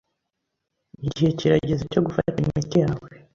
Igihe 1.07 1.29
kirageze 1.39 1.83
cyo 1.91 2.01
gufata 2.05 2.35
imiti 2.45 2.75
yawe. 2.83 3.09